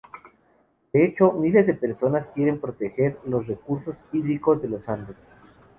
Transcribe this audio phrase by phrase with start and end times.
[0.93, 5.15] De hecho, miles de personas quieren proteger los recursos hídricos de los Andes.